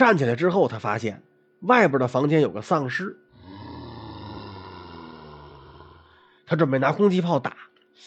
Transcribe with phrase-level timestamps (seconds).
[0.00, 1.22] 站起来之后，他发现
[1.60, 3.18] 外边的房间有个丧尸。
[6.46, 7.54] 他准备拿空气炮打，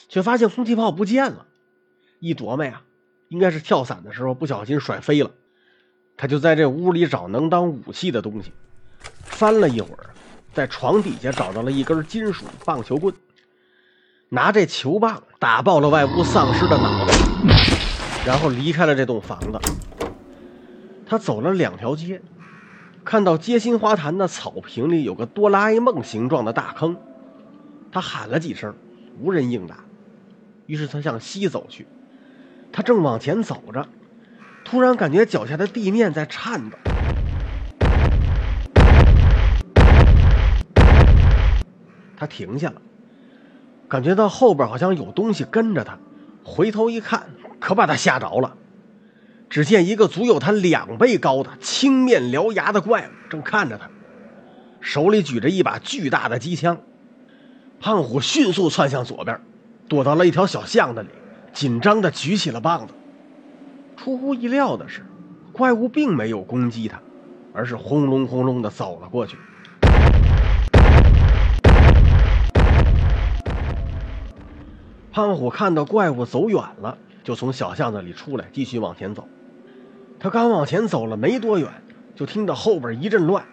[0.09, 1.45] 却发现空气炮不见了。
[2.17, 2.81] 一琢磨呀，
[3.27, 5.29] 应该是跳伞的时候不小心甩飞了。
[6.17, 8.51] 他就在这屋里找能当武器的东西，
[9.21, 10.09] 翻了一会儿，
[10.51, 13.13] 在床底下找到了一根金属棒球棍，
[14.29, 17.13] 拿这球棒打爆了外屋丧尸的脑袋，
[18.25, 19.59] 然后离开了这栋房子。
[21.05, 22.21] 他走了两条街，
[23.03, 26.97] 看到街心花坛的草坪里有个哆啦 A 梦形状的大坑，
[27.91, 28.73] 他喊了几声，
[29.19, 29.77] 无人应答。
[30.65, 31.85] 于是他向西走去，
[32.71, 33.85] 他正往前走着，
[34.63, 36.77] 突然感觉脚下的地面在颤抖。
[42.15, 42.81] 他停下了，
[43.89, 45.99] 感觉到后边好像有东西跟着他，
[46.45, 47.25] 回头一看，
[47.59, 48.55] 可把他吓着了。
[49.53, 53.87] 只见一个足有他两倍高的青面獠牙的怪物正看着他，
[54.81, 56.79] 手里举着一把巨大的机枪。
[57.79, 59.39] 胖虎迅速窜向左边，
[59.87, 61.09] 躲到了一条小巷子里，
[61.53, 62.95] 紧张地举起了棒子。
[63.95, 65.05] 出乎意料的是，
[65.51, 66.99] 怪物并没有攻击他，
[67.53, 69.37] 而是轰隆轰隆地走了过去。
[75.11, 79.27] 胖虎看到怪物走远了，就从小巷子里出来，继续往前走。
[80.23, 81.69] 他刚往前走了没多远，
[82.15, 83.43] 就听到后边一阵乱。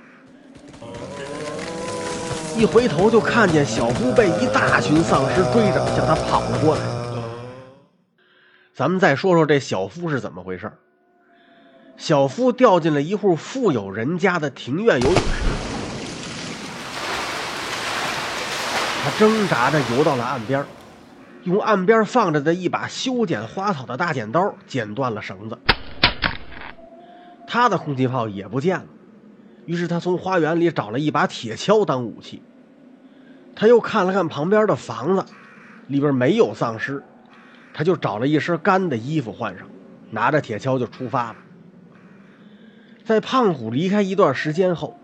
[2.57, 6.83] 一回头就看见小夫被一大群丧尸追着，向他跑了过来。
[8.73, 10.73] 咱们再说说这小夫是怎么回事
[11.97, 15.23] 小夫掉进了一户富有人家的庭院游泳池，
[19.03, 20.65] 他挣扎着游到了岸边，
[21.43, 25.59] 用岸边放着的一把修剪花草的大剪刀剪断了绳子。
[27.53, 28.87] 他的空气炮也不见了，
[29.67, 32.45] 于是他从花园里找了一把铁锹当武器。
[33.57, 35.25] 他又看了看旁边的房子，
[35.89, 37.03] 里边没有丧尸，
[37.75, 39.67] 他就找了一身干的衣服换上，
[40.13, 41.37] 拿着铁锹就出发了。
[43.05, 44.97] 在胖虎离开一段时间后，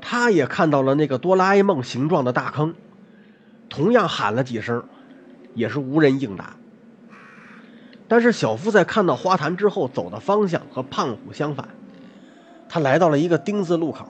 [0.00, 2.74] 他也看到了那个哆啦 A 梦形状的大坑，
[3.68, 4.82] 同样喊了几声，
[5.52, 6.56] 也是无人应答。
[8.08, 11.68] 但是小夫在看到花坛之后走的方向和胖虎相反，
[12.66, 14.06] 他来到了一个丁字路口，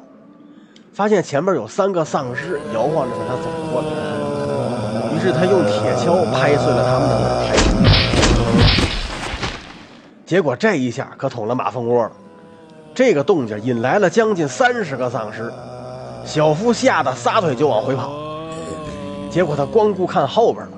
[0.92, 3.88] 发现前面有三个丧尸摇晃着向他走过来，
[5.16, 7.56] 于是他用铁锹拍碎了他们的脑袋。
[10.24, 12.12] 结果这一下可捅了马蜂窝了，
[12.94, 15.52] 这个动静引来了将近三十个丧尸，
[16.24, 18.12] 小夫吓得撒腿就往回跑，
[19.28, 20.72] 结果他光顾看后边了，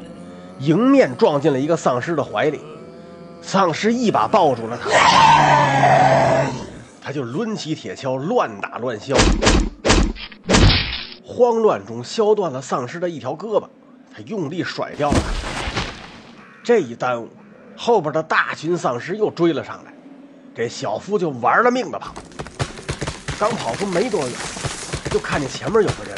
[0.61, 2.61] 迎面撞进了一个丧尸的怀里。
[3.43, 4.91] 丧尸一把抱住了他，
[7.03, 9.17] 他就抡起铁锹乱打乱削，
[11.25, 13.65] 慌乱中削断了丧尸的一条胳膊，
[14.15, 15.25] 他用力甩掉了他。
[16.63, 17.29] 这一耽误，
[17.77, 19.93] 后边的大群丧尸又追了上来，
[20.55, 22.15] 这小夫就玩了命的跑。
[23.39, 24.33] 刚跑出没多远，
[25.11, 26.15] 就看见前面有个人，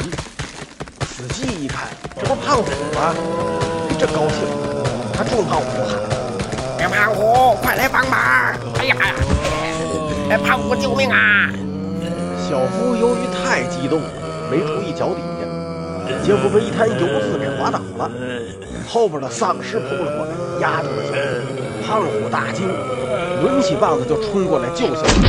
[0.99, 1.87] 仔细一看，
[2.19, 3.15] 这不胖虎吗？
[3.97, 4.45] 这高兴，
[5.13, 6.12] 他冲胖虎喊。
[7.03, 8.17] 胖虎，快来帮忙！
[8.79, 8.95] 哎呀，
[10.29, 11.51] 哎，胖虎救命啊！
[12.47, 14.09] 小夫由于太激动了，
[14.49, 15.45] 没注意脚底下，
[16.23, 18.09] 结果被一滩油渍给滑倒了。
[18.87, 20.31] 后边的丧尸扑了过来，
[20.61, 21.85] 压住了小夫。
[21.85, 22.69] 胖虎大惊，
[23.43, 25.27] 抡起棒子就冲过来救小夫，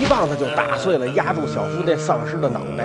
[0.00, 2.84] 一棒子就打碎了压住小夫那丧尸的脑袋。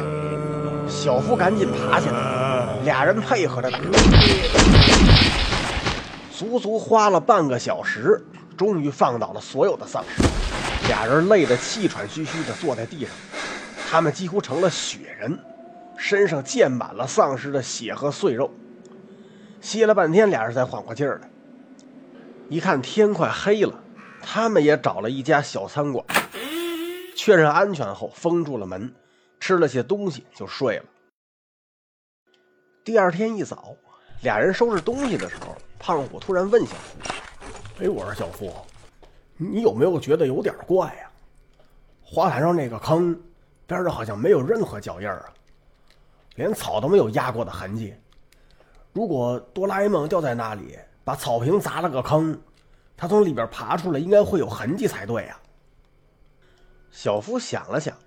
[0.87, 3.79] 小夫赶紧爬起来，俩人配合着打。
[6.41, 8.19] 足足花了半个小时，
[8.57, 10.23] 终于放倒了所有的丧尸。
[10.87, 13.11] 俩人累得气喘吁吁地坐在地上，
[13.87, 15.37] 他们几乎成了雪人，
[15.99, 18.51] 身上溅满了丧尸的血和碎肉。
[19.61, 21.29] 歇了半天，俩人才缓过劲儿来。
[22.49, 23.79] 一看天快黑了，
[24.19, 26.03] 他们也找了一家小餐馆，
[27.15, 28.91] 确认安全后封住了门，
[29.39, 30.85] 吃了些东西就睡了。
[32.83, 33.75] 第二天一早，
[34.21, 35.55] 俩人收拾东西的时候。
[35.83, 36.99] 胖虎突然问小夫
[37.81, 38.53] ：“哎，我说小夫，
[39.35, 41.09] 你有没有觉得有点怪呀？
[42.03, 43.19] 花坛上那个坑
[43.65, 45.33] 边上好像没有任何脚印啊，
[46.35, 47.95] 连草都没有压过的痕迹。
[48.93, 52.39] 如果哆啦 A 梦掉在那里，把草坪砸了个坑，
[52.95, 55.39] 他从里边爬出来应该会有痕迹才对呀。”
[56.91, 57.97] 小夫想了想：“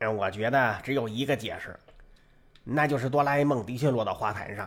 [0.00, 1.78] 嗯，我觉得只有一个解释，
[2.64, 4.66] 那就是哆啦 A 梦的确落到花坛上。”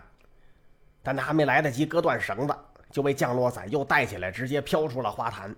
[1.08, 2.54] 但他还没来得及割断绳子，
[2.92, 5.56] 就被降落伞又带起来，直接飘出了花坛。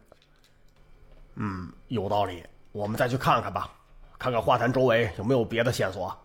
[1.38, 2.46] 嗯，有道理。
[2.72, 3.68] 我们再去看看吧，
[4.20, 6.16] 看看花坛周围有没有别的线索。